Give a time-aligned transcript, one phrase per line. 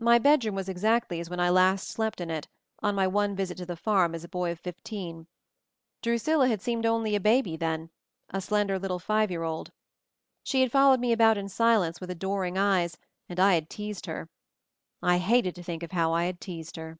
[0.00, 2.48] My bedroom was exactly as when I last slept in it,
[2.82, 5.26] on my one visit to the farm as a boy of fifteen.
[6.00, 7.90] Drusilla had seemed only a baby then—
[8.30, 9.70] a slender little five year old.
[10.42, 12.96] She had followed me about in silence, with adoring eyes,
[13.28, 14.30] and I had teased her!—
[15.02, 16.98] I hated to think of how I had teased her.